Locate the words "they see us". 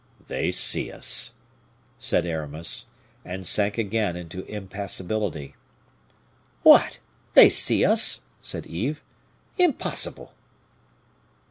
0.27-1.35, 7.35-8.21